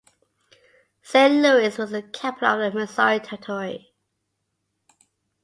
Saint 1.03 1.43
Louis 1.43 1.77
was 1.77 1.91
the 1.91 2.01
capital 2.01 2.59
of 2.63 2.73
the 2.73 2.79
Missouri 2.79 3.19
Territory. 3.19 3.93